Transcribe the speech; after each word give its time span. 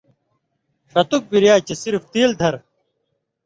ݜتُک 0.91 1.23
بِریائ 1.31 1.59
چے 1.67 1.75
صرف 1.83 2.03
تیل 2.11 2.31
دھرہۡ، 2.39 2.61